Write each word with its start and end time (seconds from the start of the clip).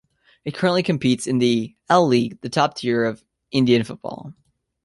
It 0.45 0.55
currently 0.55 0.81
competes 0.81 1.27
in 1.27 1.37
the 1.37 1.75
I-League, 1.87 2.41
the 2.41 2.49
top 2.49 2.75
tier 2.77 3.05
of 3.05 3.23
Indian 3.51 3.83
football. 3.83 4.33